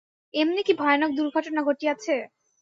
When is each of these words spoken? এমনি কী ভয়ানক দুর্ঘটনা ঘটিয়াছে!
এমনি 0.33 0.61
কী 0.63 0.73
ভয়ানক 0.79 1.11
দুর্ঘটনা 1.17 1.61
ঘটিয়াছে! 1.67 2.15